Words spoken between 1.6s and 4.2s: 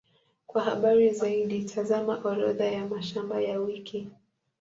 tazama Orodha ya mashamba ya wiki.